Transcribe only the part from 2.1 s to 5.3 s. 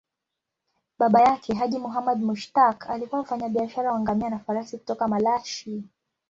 Mushtaq, alikuwa mfanyabiashara wa ngamia na farasi kutoka